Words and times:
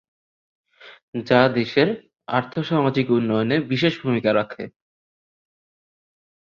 যা 1.21 1.39
দেশের 1.57 1.89
আর্থসামাজিক 2.29 3.07
উন্নয়নে 3.11 3.57
বিশেষ 3.71 3.93
ভূমিকা 4.03 4.31
রাখে। 4.33 4.63